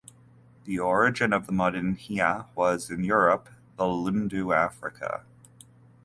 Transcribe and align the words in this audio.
The 0.65 0.79
origin 0.79 1.31
of 1.31 1.45
the 1.45 1.51
modinha 1.53 2.47
was 2.55 2.89
in 2.89 3.03
Europe, 3.03 3.49
the 3.77 3.83
lundu 3.83 4.51
Africa. 4.51 5.23